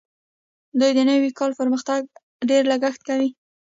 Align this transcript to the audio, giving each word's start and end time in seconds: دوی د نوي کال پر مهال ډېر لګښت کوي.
دوی 0.79 0.91
د 0.95 0.99
نوي 1.09 1.29
کال 1.39 1.51
پر 1.57 1.67
مهال 1.73 2.01
ډېر 2.49 2.61
لګښت 2.71 3.01
کوي. 3.09 3.29